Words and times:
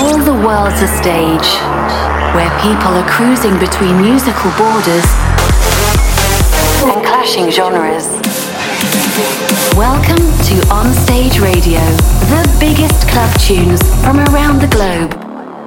All 0.00 0.16
the 0.16 0.32
world's 0.32 0.80
a 0.80 0.86
stage 0.86 1.48
where 2.32 2.50
people 2.62 2.94
are 2.94 3.08
cruising 3.08 3.58
between 3.58 4.00
musical 4.00 4.50
borders 4.56 5.04
and 6.86 7.04
clashing 7.04 7.50
genres. 7.50 8.06
Welcome 9.76 10.22
to 10.46 10.54
Onstage 10.70 11.40
Radio, 11.42 11.80
the 12.30 12.46
biggest 12.60 13.08
club 13.08 13.28
tunes 13.40 13.82
from 14.04 14.20
around 14.30 14.60
the 14.60 14.68
globe, 14.68 15.14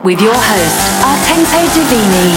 with 0.05 0.21
your 0.21 0.33
host, 0.33 0.79
Artento 1.03 1.67
Divini. 1.75 2.31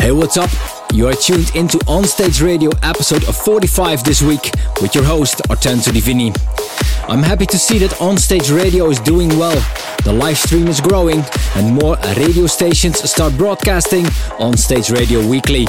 Hey, 0.00 0.12
what's 0.12 0.38
up? 0.38 0.50
You 0.94 1.08
are 1.08 1.14
tuned 1.14 1.54
into 1.54 1.76
Onstage 1.86 2.40
Radio 2.42 2.70
episode 2.82 3.24
of 3.28 3.36
45 3.36 4.04
this 4.04 4.22
week 4.22 4.50
with 4.80 4.94
your 4.94 5.04
host 5.04 5.38
Artento 5.48 5.90
Divini. 5.90 6.53
I'm 7.06 7.22
happy 7.22 7.44
to 7.46 7.58
see 7.58 7.78
that 7.78 7.90
Onstage 7.92 8.54
Radio 8.54 8.88
is 8.88 8.98
doing 9.00 9.28
well. 9.38 9.60
The 10.04 10.12
live 10.12 10.38
stream 10.38 10.68
is 10.68 10.80
growing 10.80 11.22
and 11.54 11.74
more 11.74 11.96
radio 12.16 12.46
stations 12.46 12.98
start 13.08 13.36
broadcasting 13.36 14.04
Onstage 14.40 14.90
Radio 14.90 15.26
weekly. 15.26 15.66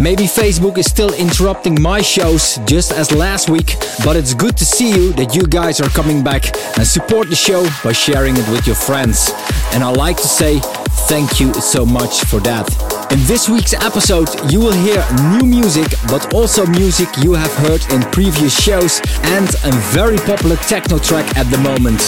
Maybe 0.00 0.24
Facebook 0.24 0.78
is 0.78 0.86
still 0.86 1.12
interrupting 1.14 1.80
my 1.80 2.00
shows 2.00 2.58
just 2.64 2.92
as 2.92 3.12
last 3.12 3.50
week, 3.50 3.76
but 4.04 4.16
it's 4.16 4.32
good 4.32 4.56
to 4.56 4.64
see 4.64 4.90
you 4.90 5.12
that 5.12 5.34
you 5.34 5.42
guys 5.42 5.80
are 5.80 5.90
coming 5.90 6.24
back 6.24 6.56
and 6.78 6.86
support 6.86 7.28
the 7.28 7.36
show 7.36 7.68
by 7.84 7.92
sharing 7.92 8.34
it 8.36 8.48
with 8.48 8.66
your 8.66 8.76
friends. 8.76 9.30
And 9.72 9.84
I 9.84 9.90
like 9.90 10.16
to 10.16 10.28
say 10.28 10.60
thank 11.08 11.40
you 11.40 11.52
so 11.54 11.84
much 11.84 12.24
for 12.24 12.40
that. 12.40 12.93
In 13.10 13.20
this 13.26 13.48
week's 13.48 13.74
episode, 13.74 14.28
you 14.50 14.60
will 14.60 14.72
hear 14.72 15.04
new 15.38 15.46
music, 15.46 15.86
but 16.08 16.32
also 16.34 16.66
music 16.66 17.08
you 17.18 17.32
have 17.32 17.52
heard 17.54 17.84
in 17.92 18.02
previous 18.10 18.54
shows 18.60 19.00
and 19.22 19.48
a 19.64 19.72
very 19.92 20.16
popular 20.18 20.56
techno 20.56 20.98
track 20.98 21.36
at 21.36 21.44
the 21.50 21.58
moment. 21.58 21.98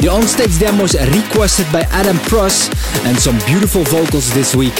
The 0.00 0.08
onstage 0.08 0.58
demos 0.58 0.94
requested 0.94 1.66
by 1.72 1.82
Adam 1.90 2.18
Pross 2.28 2.68
and 3.06 3.18
some 3.18 3.38
beautiful 3.46 3.82
vocals 3.84 4.32
this 4.34 4.54
week, 4.54 4.76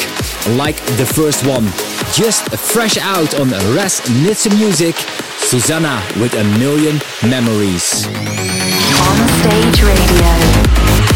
like 0.56 0.76
the 0.98 1.06
first 1.06 1.46
one. 1.46 1.64
Just 2.12 2.48
fresh 2.56 2.96
out 2.98 3.38
on 3.40 3.50
Res 3.74 4.00
Nitze 4.22 4.54
Music, 4.56 4.94
Susanna 5.38 6.02
with 6.20 6.34
a 6.34 6.44
million 6.58 7.00
memories. 7.22 8.06
On 8.06 9.18
Stage 9.40 9.82
Radio. 9.82 11.15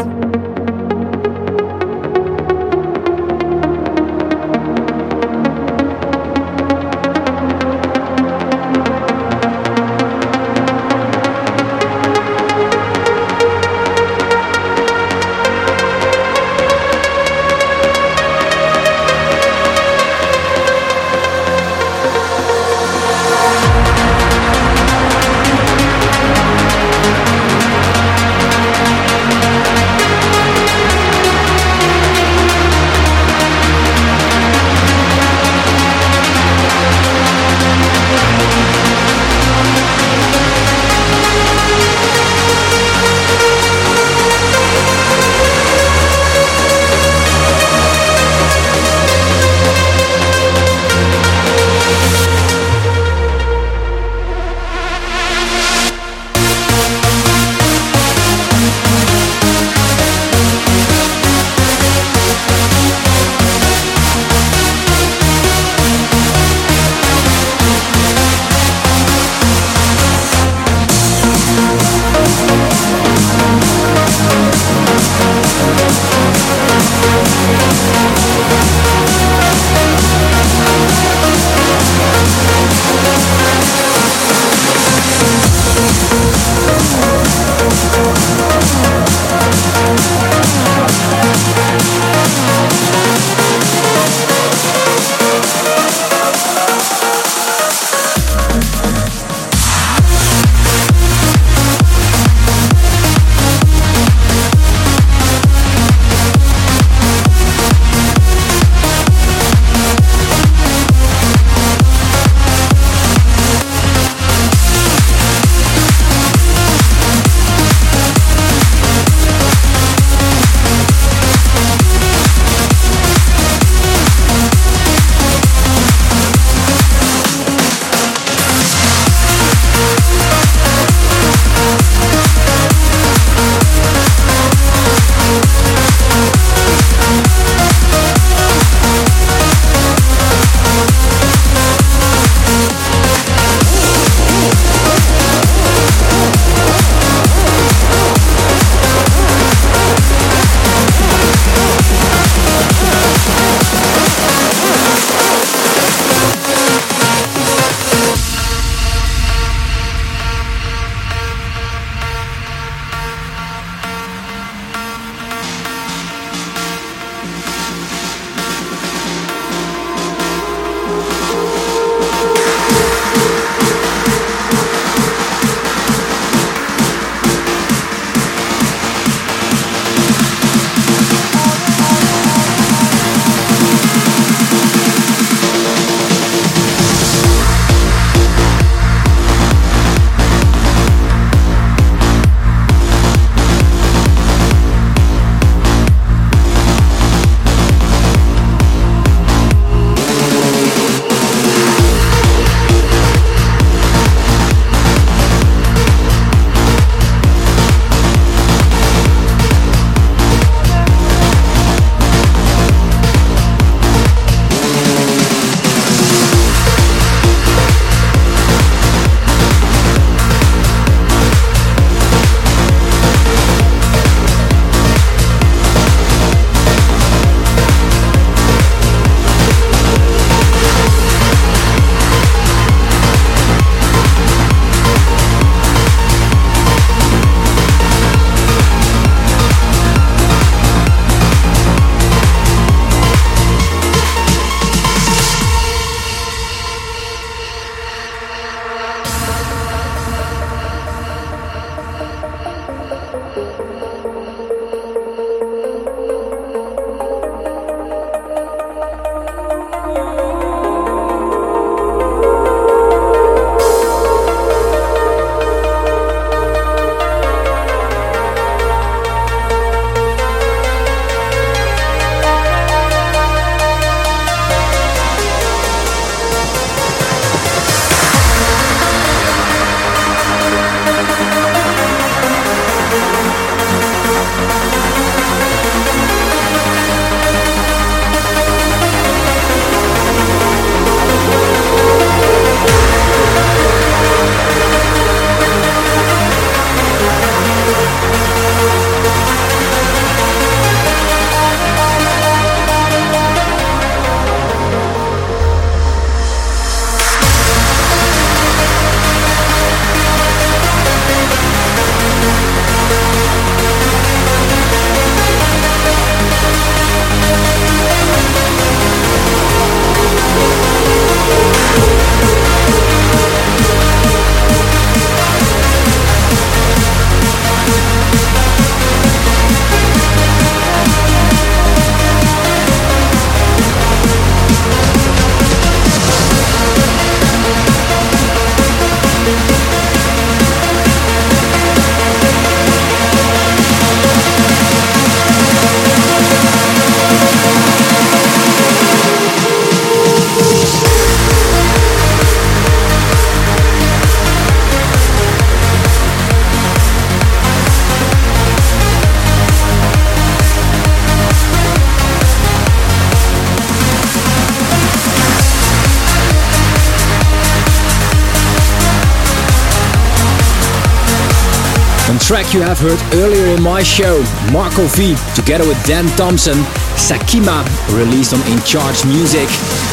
Track 372.41 372.53
you 372.55 372.61
have 372.61 372.79
heard 372.79 372.99
earlier 373.21 373.53
in 373.53 373.61
my 373.61 373.83
show, 373.83 374.17
Marco 374.51 374.87
V, 374.97 375.15
together 375.35 375.67
with 375.67 375.77
Dan 375.85 376.07
Thompson, 376.17 376.57
Sakima, 376.97 377.61
released 377.93 378.33
on 378.33 378.41
In 378.51 378.57
Charge 378.63 379.05
Music. 379.05 379.45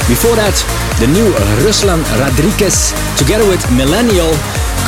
Before 0.09 0.33
that, 0.33 0.57
the 0.97 1.13
new 1.13 1.29
Ruslan 1.61 2.01
Radriges, 2.17 2.97
together 3.21 3.45
with 3.45 3.61
Millennial, 3.77 4.33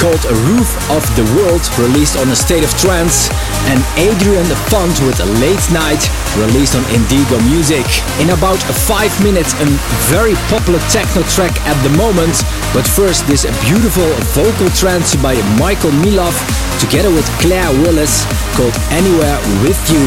called 0.01 0.25
Roof 0.49 0.73
of 0.89 1.05
the 1.13 1.29
World, 1.37 1.61
released 1.77 2.17
on 2.17 2.33
A 2.33 2.37
State 2.37 2.65
of 2.65 2.73
Trance, 2.81 3.29
and 3.69 3.77
Adrian 4.01 4.49
Font 4.73 4.97
with 5.05 5.21
Late 5.45 5.61
Night, 5.77 6.01
released 6.41 6.75
on 6.75 6.81
Indigo 6.89 7.37
Music. 7.45 7.85
In 8.17 8.33
about 8.33 8.57
5 8.57 9.23
minutes, 9.23 9.53
a 9.61 9.67
very 10.09 10.33
popular 10.49 10.81
techno 10.89 11.21
track 11.29 11.53
at 11.69 11.77
the 11.85 11.93
moment, 12.01 12.33
but 12.73 12.89
first 12.89 13.29
this 13.29 13.45
beautiful 13.69 14.09
vocal 14.33 14.73
trance 14.73 15.15
by 15.21 15.37
Michael 15.61 15.93
Milov, 16.01 16.33
together 16.81 17.13
with 17.13 17.29
Claire 17.45 17.71
Willis, 17.85 18.25
called 18.57 18.73
Anywhere 18.89 19.37
With 19.61 19.81
You, 19.93 20.01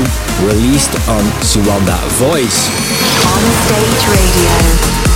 released 0.50 0.94
on 1.06 1.22
Suanda 1.46 2.02
Voice. 2.18 2.66
On 3.30 3.44
Stage 3.62 4.04
Radio. 4.10 5.13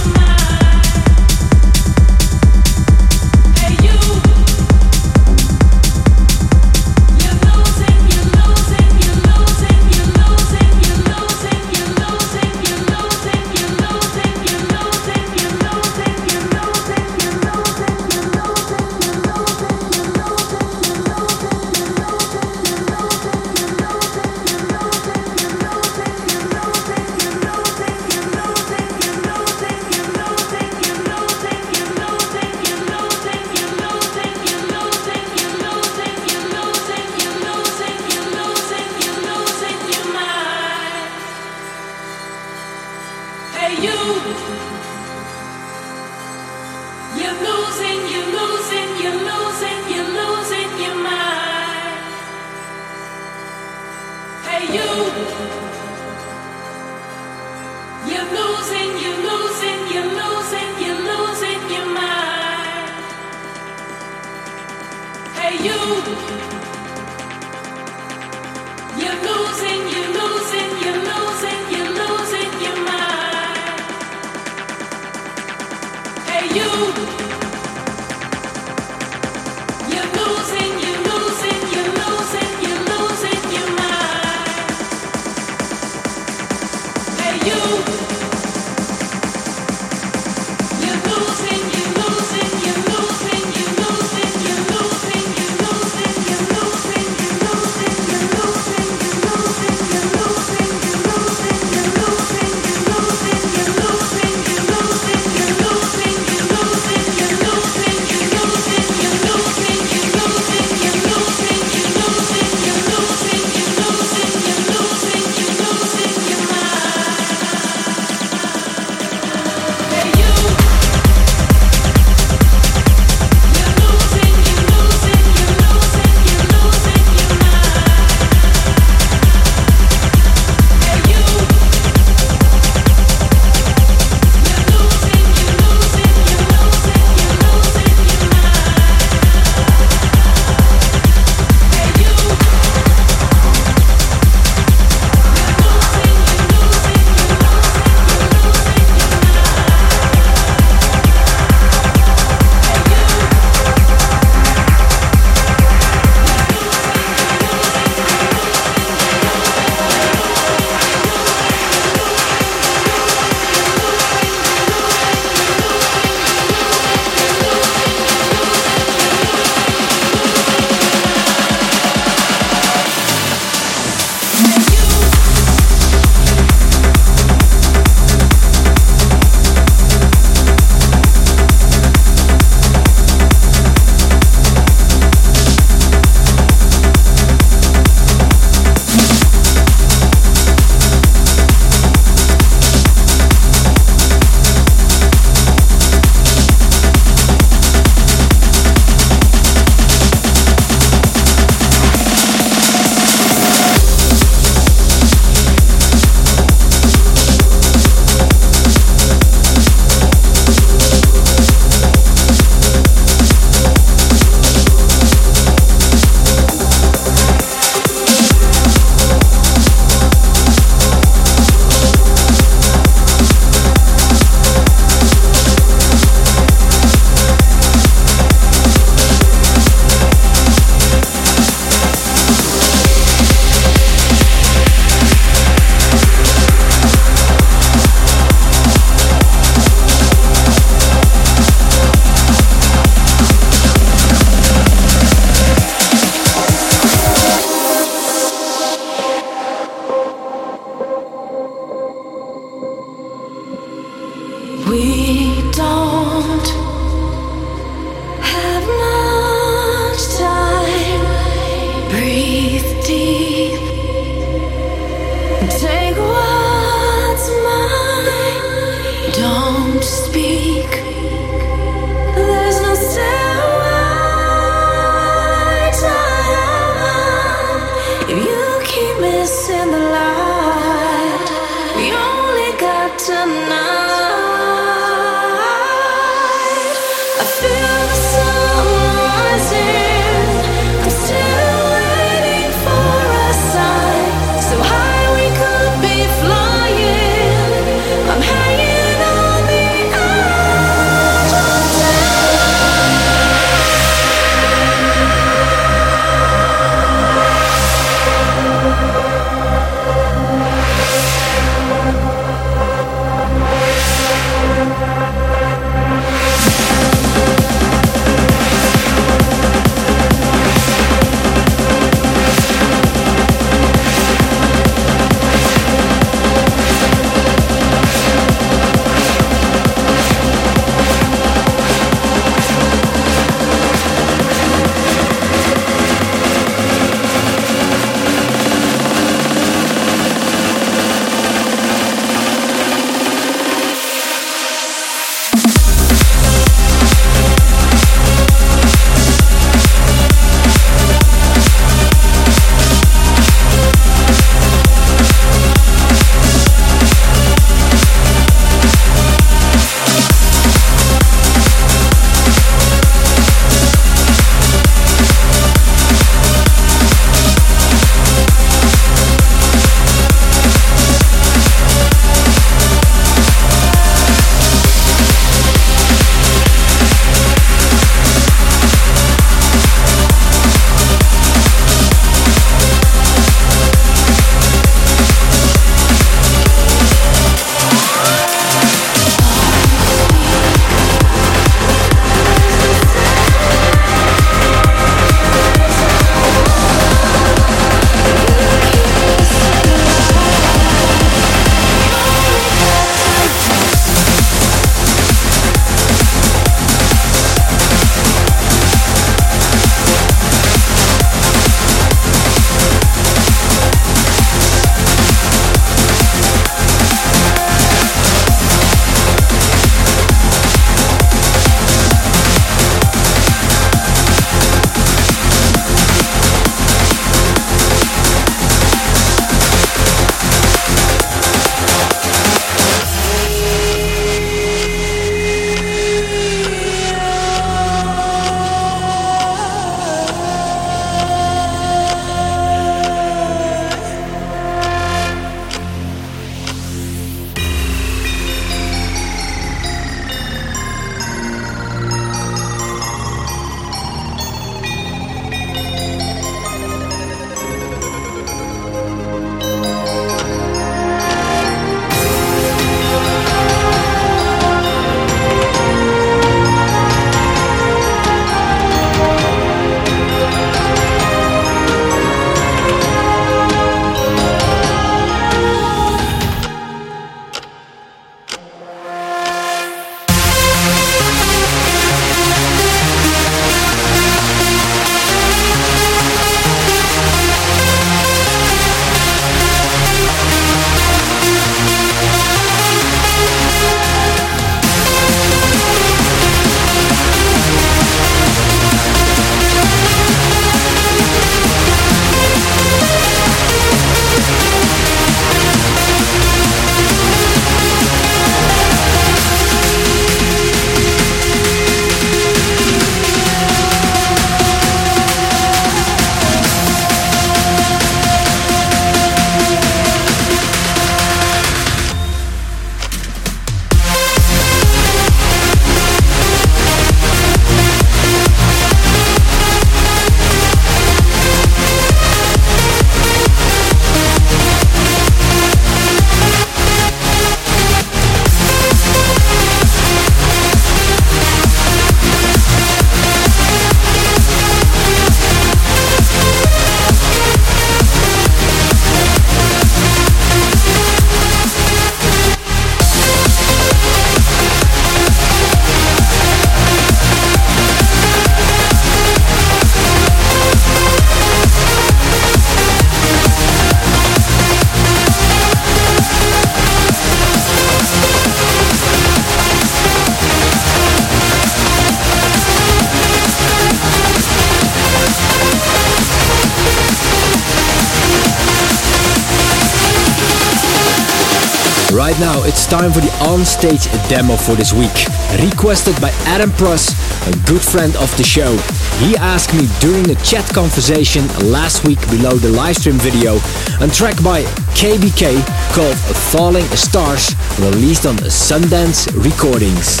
Now, 582.34 582.42
it's 582.44 582.66
time 582.66 582.90
for 582.92 583.00
the 583.00 583.12
on-stage 583.30 583.84
demo 584.08 584.36
for 584.36 584.54
this 584.54 584.72
week. 584.72 584.94
Requested 585.38 585.94
by 586.00 586.10
Adam 586.26 586.50
Pruss, 586.50 586.90
a 587.28 587.46
good 587.46 587.62
friend 587.62 587.94
of 587.96 588.10
the 588.16 588.24
show. 588.24 588.56
He 588.98 589.16
asked 589.16 589.54
me 589.54 589.68
during 589.78 590.02
the 590.04 590.16
chat 590.24 590.44
conversation 590.52 591.26
last 591.52 591.86
week 591.86 592.00
below 592.10 592.34
the 592.34 592.48
livestream 592.48 592.98
video 592.98 593.36
a 593.80 593.88
track 593.88 594.16
by 594.22 594.42
KBK 594.74 595.44
called 595.74 595.96
Falling 596.32 596.66
Stars, 596.74 597.34
released 597.60 598.06
on 598.06 598.16
Sundance 598.16 599.06
Recordings. 599.22 600.00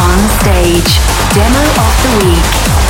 On 0.00 0.18
stage, 0.40 0.92
demo 1.34 1.62
of 1.84 1.94
the 2.04 2.24
week. 2.24 2.85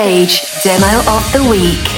Stage 0.00 0.62
Demo 0.62 1.00
of 1.10 1.30
the 1.30 1.46
Week. 1.50 1.89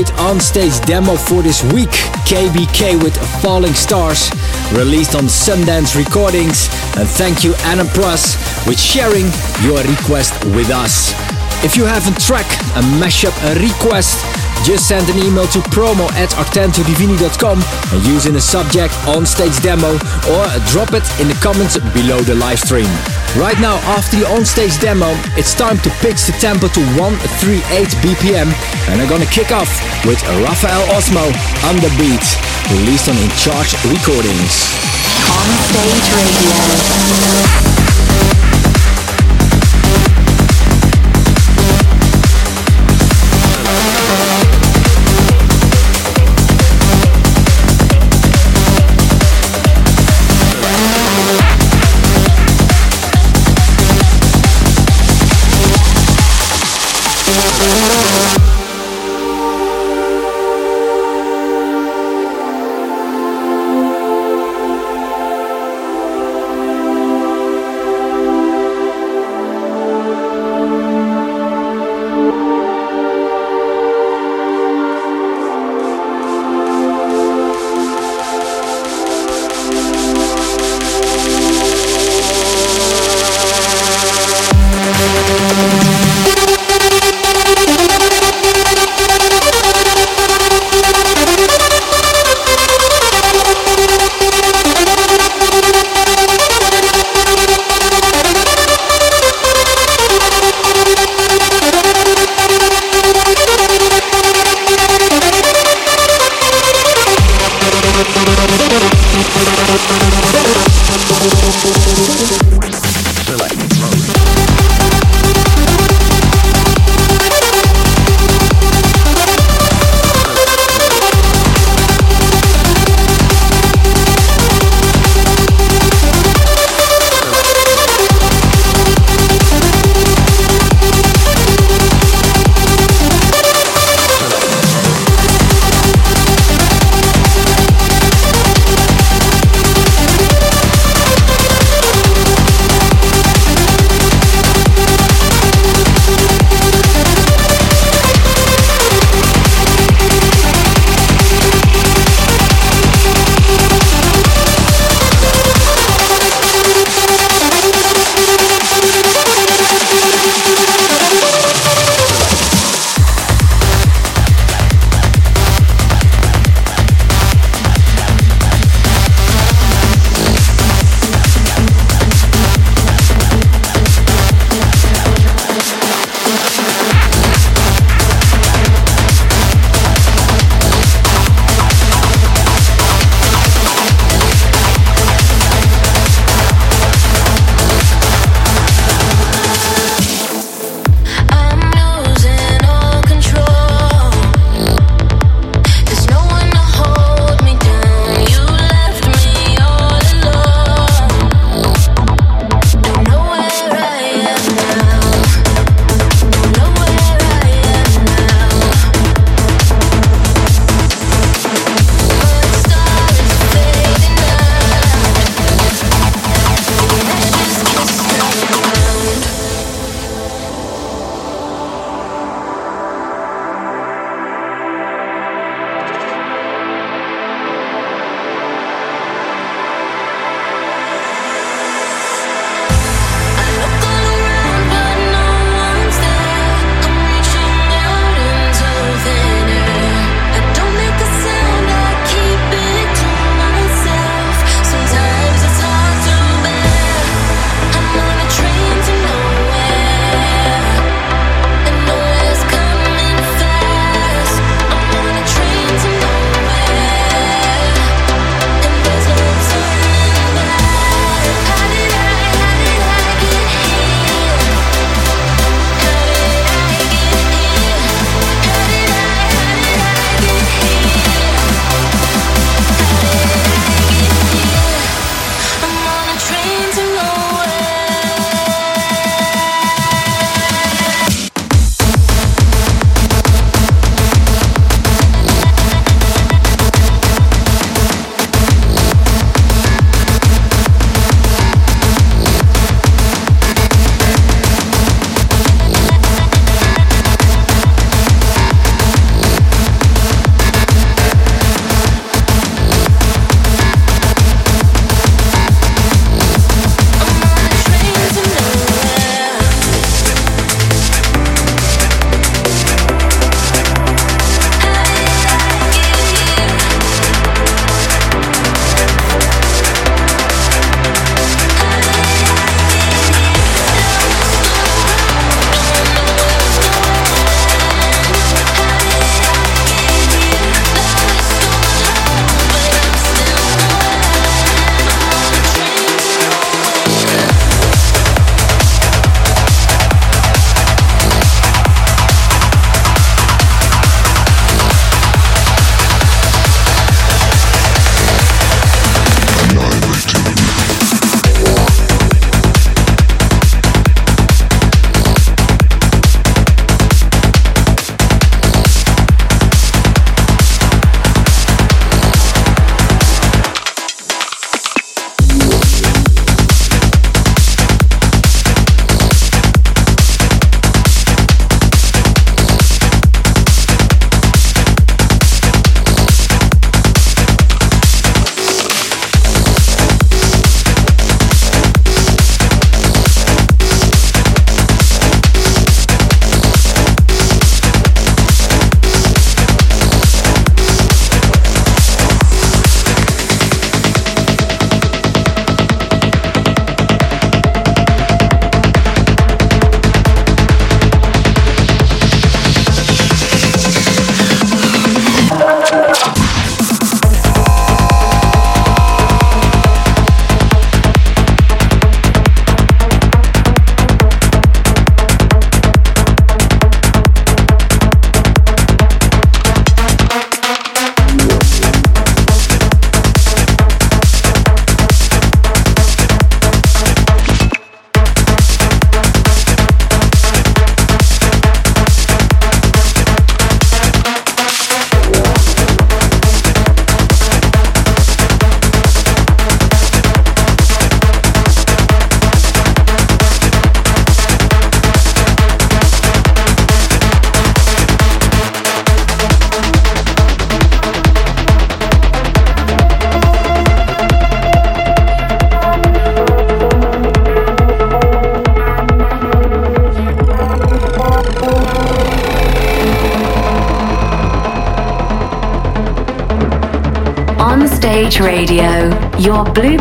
Great 0.00 0.18
on-stage 0.20 0.80
demo 0.86 1.14
for 1.16 1.42
this 1.42 1.62
week. 1.72 1.90
KBK 2.24 3.02
with 3.02 3.16
Falling 3.42 3.74
Stars, 3.74 4.30
released 4.72 5.14
on 5.14 5.24
Sundance 5.24 5.96
Recordings. 5.96 6.68
And 6.96 7.08
thank 7.08 7.44
you 7.44 7.54
Adam 7.64 7.86
Pruss 7.88 8.36
with 8.66 8.78
sharing 8.78 9.26
your 9.62 9.82
request 9.82 10.32
with 10.56 10.70
us. 10.70 11.12
If 11.64 11.76
you 11.76 11.84
have 11.84 12.06
a 12.08 12.18
track, 12.18 12.46
a 12.76 12.82
mashup, 13.00 13.36
a 13.50 13.60
request, 13.60 14.24
just 14.64 14.88
send 14.88 15.08
an 15.10 15.18
email 15.18 15.46
to 15.48 15.58
promo 15.68 16.10
at 16.12 16.30
artentodivini.com 16.30 17.62
and 17.92 18.06
use 18.06 18.26
in 18.26 18.34
the 18.34 18.40
subject 18.40 18.94
on 19.08 19.26
stage 19.26 19.60
demo 19.60 19.92
or 20.32 20.46
drop 20.68 20.92
it 20.92 21.04
in 21.20 21.28
the 21.28 21.38
comments 21.42 21.76
below 21.92 22.20
the 22.20 22.34
live 22.34 22.60
stream. 22.60 22.88
Right 23.38 23.58
now, 23.60 23.76
after 23.86 24.18
the 24.18 24.26
on-stage 24.26 24.80
demo, 24.80 25.06
it's 25.38 25.54
time 25.54 25.78
to 25.78 25.90
pitch 26.02 26.26
the 26.26 26.32
tempo 26.40 26.66
to 26.66 26.80
138 26.98 27.62
BPM 28.02 28.50
and 28.90 29.00
I'm 29.00 29.08
gonna 29.08 29.24
kick 29.26 29.52
off 29.52 29.70
with 30.04 30.20
Rafael 30.42 30.82
Osmo 30.98 31.22
on 31.70 31.76
the 31.76 31.90
beat, 31.94 32.26
released 32.74 33.08
on 33.08 33.16
In 33.16 33.30
Charge 33.38 33.78
Recordings. 33.86 34.66
On 35.30 35.46
Stage 35.62 36.10
Radio. 36.18 37.79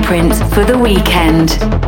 Blueprint 0.09 0.33
for 0.53 0.65
the 0.65 0.77
weekend. 0.77 1.78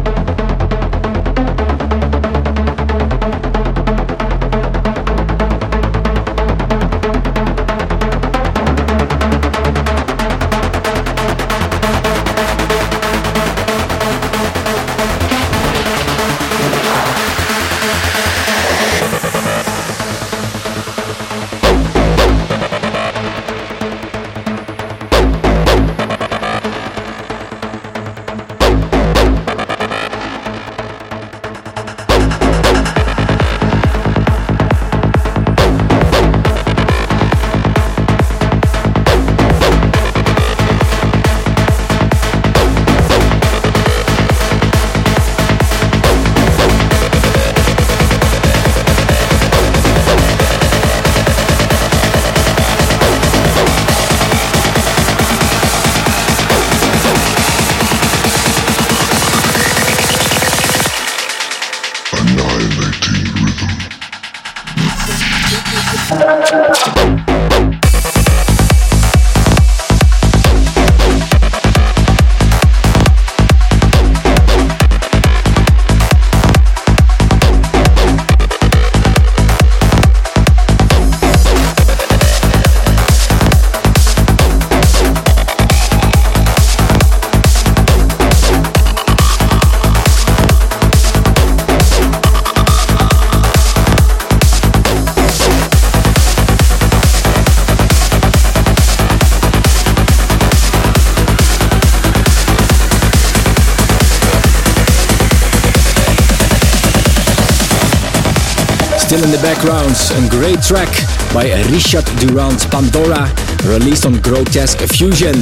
A 109.91 110.29
great 110.29 110.61
track 110.61 110.87
by 111.33 111.51
Richard 111.67 112.05
Durand 112.19 112.59
Pandora, 112.71 113.27
released 113.65 114.05
on 114.05 114.21
Grotesque 114.21 114.79
Fusion. 114.87 115.35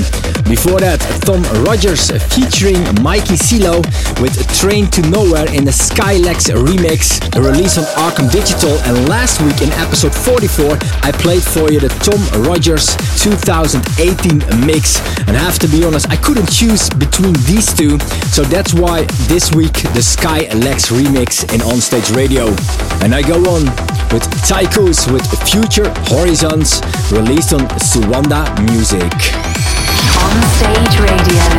Before 0.49 0.79
that, 0.79 0.97
Tom 1.21 1.43
Rogers 1.63 2.09
featuring 2.33 2.81
Mikey 3.03 3.37
Silo 3.37 3.77
with 4.17 4.33
Train 4.57 4.87
to 4.91 5.01
Nowhere 5.09 5.45
in 5.53 5.65
the 5.65 5.71
Skylex 5.75 6.49
remix, 6.49 7.21
released 7.37 7.77
on 7.77 7.85
Arkham 8.01 8.31
Digital. 8.31 8.73
And 8.89 9.07
last 9.07 9.41
week 9.41 9.61
in 9.61 9.69
episode 9.73 10.15
44, 10.15 10.77
I 11.03 11.11
played 11.11 11.43
for 11.43 11.71
you 11.71 11.79
the 11.79 11.93
Tom 12.01 12.21
Rogers 12.41 12.95
2018 13.21 14.65
mix. 14.65 14.97
And 15.27 15.37
I 15.37 15.41
have 15.45 15.59
to 15.59 15.67
be 15.67 15.85
honest, 15.85 16.09
I 16.09 16.17
couldn't 16.17 16.49
choose 16.49 16.89
between 16.89 17.33
these 17.45 17.73
two, 17.73 17.99
so 18.33 18.41
that's 18.43 18.73
why 18.73 19.03
this 19.29 19.53
week 19.53 19.73
the 19.93 20.01
Skylex 20.01 20.89
remix 20.89 21.45
in 21.53 21.61
Onstage 21.61 22.15
Radio. 22.15 22.47
And 23.03 23.13
I 23.13 23.21
go 23.21 23.37
on 23.45 23.69
with 24.11 24.23
Tycoos 24.47 25.07
with 25.11 25.25
Future 25.49 25.89
Horizons, 26.07 26.81
released 27.11 27.53
on 27.53 27.67
Suanda 27.79 28.45
Music. 28.71 29.11
On 30.21 30.41
Stage 30.57 30.99
Radio. 30.99 31.58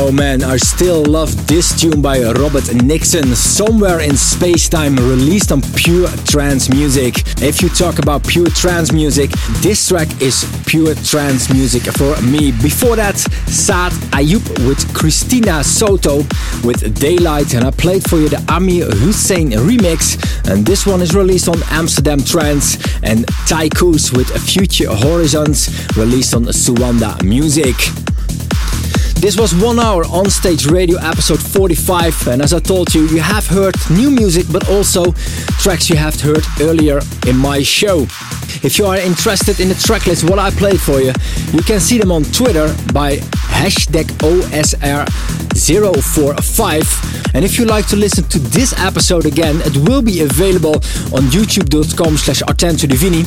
Oh, 0.00 0.12
man, 0.12 0.44
I 0.44 0.56
still 0.58 1.04
love 1.04 1.48
this 1.48 1.78
tune 1.78 2.00
by 2.00 2.22
Robert 2.22 2.72
Nickson, 2.72 3.34
Somewhere 3.34 3.98
in 3.98 4.16
Space 4.16 4.68
Time, 4.68 4.94
released 4.94 5.50
on 5.50 5.60
Pure 5.74 6.06
Trance 6.24 6.70
Music. 6.70 7.16
If 7.42 7.60
you 7.60 7.68
talk 7.68 7.98
about 7.98 8.24
pure 8.24 8.48
trance 8.48 8.92
music, 8.92 9.30
this 9.60 9.88
track 9.88 10.08
is 10.22 10.46
pure 10.66 10.94
trance 10.94 11.52
music 11.52 11.82
for 11.82 12.16
me. 12.22 12.52
Before 12.52 12.94
that, 12.94 13.18
Saad 13.48 13.90
Ayub 14.12 14.46
with 14.68 14.94
Christina 14.94 15.64
Soto 15.64 16.18
with 16.62 16.94
Daylight, 17.00 17.54
and 17.54 17.64
I 17.64 17.72
played 17.72 18.08
for 18.08 18.18
you 18.18 18.28
the 18.28 18.42
Amir 18.48 18.86
Hussain 18.86 19.50
remix, 19.50 20.16
and 20.48 20.64
this 20.64 20.86
one 20.86 21.02
is 21.02 21.12
released 21.12 21.48
on 21.48 21.60
Amsterdam 21.70 22.20
Trance, 22.20 22.78
and 23.02 23.26
Tycoos 23.48 24.12
with 24.12 24.30
Future 24.48 24.94
Horizons, 24.94 25.68
released 25.96 26.34
on 26.34 26.44
Suanda 26.44 27.20
Music. 27.24 27.74
This 29.20 29.36
was 29.36 29.52
one 29.52 29.80
hour 29.80 30.04
on 30.04 30.30
stage 30.30 30.66
radio 30.66 30.96
episode 31.00 31.42
45, 31.42 32.28
and 32.28 32.40
as 32.40 32.54
I 32.54 32.60
told 32.60 32.94
you, 32.94 33.06
you 33.08 33.20
have 33.20 33.46
heard 33.46 33.74
new 33.90 34.10
music 34.10 34.46
but 34.50 34.68
also 34.68 35.12
tracks 35.58 35.90
you 35.90 35.96
have 35.96 36.20
heard 36.20 36.44
earlier 36.60 37.00
in 37.26 37.36
my 37.36 37.60
show. 37.62 38.06
If 38.62 38.78
you 38.78 38.86
are 38.86 38.96
interested 38.96 39.58
in 39.58 39.68
the 39.68 39.74
tracklist, 39.74 40.28
what 40.28 40.38
I 40.38 40.50
played 40.50 40.80
for 40.80 41.00
you, 41.00 41.12
you 41.52 41.62
can 41.62 41.80
see 41.80 41.98
them 41.98 42.12
on 42.12 42.22
Twitter 42.24 42.74
by 42.92 43.16
hashtag 43.50 44.06
OSR 44.22 45.08
045. 45.58 47.34
And 47.34 47.44
if 47.44 47.58
you 47.58 47.66
like 47.66 47.86
to 47.88 47.96
listen 47.96 48.24
to 48.28 48.38
this 48.38 48.72
episode 48.78 49.26
again, 49.26 49.60
it 49.64 49.76
will 49.88 50.02
be 50.02 50.22
available 50.22 50.76
on 51.12 51.28
youtube.com 51.30 52.16
slash 52.16 52.42
artentodivini, 52.42 53.24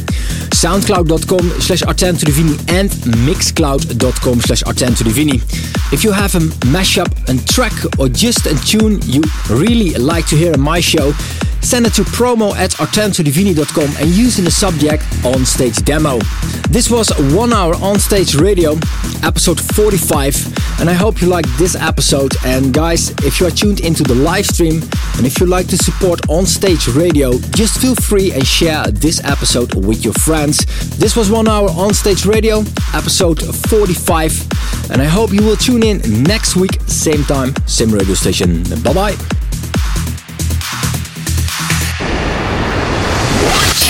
soundcloud.com 0.51 1.49
slash 1.61 1.81
artentodivini 1.83 2.57
and 2.71 2.89
mixcloud.com 3.27 4.41
slash 4.41 4.63
artentodivini. 4.63 5.80
If 5.91 6.03
you 6.03 6.11
have 6.11 6.35
a 6.35 6.39
mashup, 6.71 7.09
a 7.27 7.35
track 7.53 7.73
or 7.99 8.07
just 8.07 8.45
a 8.45 8.55
tune 8.65 8.99
you 9.03 9.21
really 9.49 9.91
like 9.95 10.25
to 10.27 10.37
hear 10.37 10.53
on 10.53 10.61
my 10.61 10.79
show, 10.79 11.13
send 11.61 11.85
it 11.85 11.93
to 11.93 12.03
promo 12.03 12.55
at 12.55 12.71
artentodivini.com 12.71 13.95
and 13.99 14.09
use 14.09 14.39
in 14.39 14.45
the 14.45 14.51
subject 14.51 15.03
on 15.25 15.45
stage 15.45 15.83
demo. 15.85 16.19
This 16.69 16.89
was 16.89 17.09
one 17.35 17.53
hour 17.53 17.75
on 17.81 17.99
stage 17.99 18.35
radio, 18.35 18.73
episode 19.23 19.59
45, 19.59 20.79
and 20.79 20.89
I 20.89 20.93
hope 20.93 21.21
you 21.21 21.27
liked 21.27 21.49
this 21.57 21.75
episode. 21.75 22.33
And 22.45 22.73
guys, 22.73 23.09
if 23.23 23.39
you 23.39 23.47
are 23.47 23.51
tuned 23.51 23.81
into 23.81 24.03
the 24.03 24.15
live 24.15 24.45
stream 24.45 24.81
and 25.17 25.25
if 25.25 25.39
you 25.39 25.45
like 25.45 25.67
to 25.67 25.77
support 25.77 26.27
on 26.29 26.45
stage 26.45 26.87
radio, 26.89 27.37
just 27.55 27.79
feel 27.79 27.95
free 27.95 28.31
and 28.31 28.45
share 28.45 28.85
this 28.87 29.23
episode 29.23 29.73
with 29.85 30.03
your 30.03 30.13
friends. 30.13 30.65
This 30.97 31.15
was 31.15 31.29
one 31.29 31.47
hour 31.47 31.69
on 31.69 31.93
stage 31.93 32.25
radio, 32.25 32.59
episode 32.93 33.41
45, 33.69 34.91
and 34.91 35.01
I 35.01 35.05
hope 35.05 35.31
you 35.31 35.43
will 35.43 35.57
tune 35.57 35.83
in 35.83 36.23
next 36.23 36.55
week, 36.55 36.79
same 36.87 37.23
time, 37.23 37.53
same 37.67 37.91
radio 37.91 38.15
station. 38.15 38.63
Bye 38.83 38.93
bye. 38.93 39.50